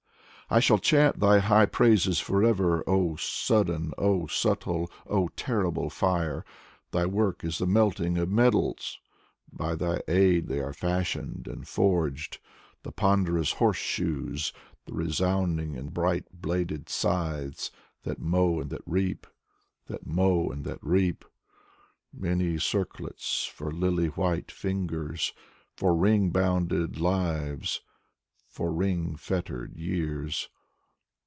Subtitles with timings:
[0.53, 2.83] I shall chant thy high praises forever!
[2.85, 6.43] O sudden, O subtle, O terrible Fire!
[6.91, 8.99] Thy work is the melting of metals;
[9.53, 12.39] By thy aid are they fashioned and forged:
[12.83, 14.51] The ponderous horse shoes;
[14.87, 17.71] The resounding and bright bladed scythes:
[18.03, 19.25] That mow and that reap.
[19.87, 21.23] That mow and that reap;
[22.11, 25.31] 78 Konstantin Balmont Many circlets for lily white fingers,
[25.77, 27.79] For ring bounded lives,
[28.53, 30.49] For ring fettered years.